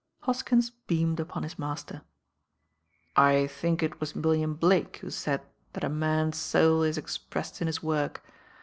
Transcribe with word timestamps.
Hoskins 0.21 0.71
beamed 0.71 1.19
upon 1.19 1.43
his 1.43 1.59
master. 1.59 2.01
"I 3.15 3.45
think 3.45 3.83
it 3.83 3.99
was 3.99 4.15
William 4.15 4.55
Blake 4.55 4.97
who 4.97 5.11
said 5.11 5.41
that 5.73 5.83
a 5.83 5.89
man 5.89 6.29
s 6.29 6.39
soul 6.39 6.81
is 6.81 6.97
expressed 6.97 7.61
in 7.61 7.67
his 7.67 7.83
work. 7.83 8.23